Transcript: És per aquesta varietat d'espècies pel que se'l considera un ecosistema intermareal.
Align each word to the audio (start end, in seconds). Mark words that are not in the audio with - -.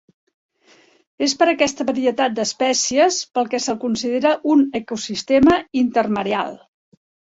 És 1.25 1.33
per 1.41 1.47
aquesta 1.51 1.85
varietat 1.89 2.33
d'espècies 2.39 3.19
pel 3.37 3.51
que 3.53 3.61
se'l 3.67 3.77
considera 3.87 4.35
un 4.55 4.65
ecosistema 4.81 5.63
intermareal. 5.83 6.59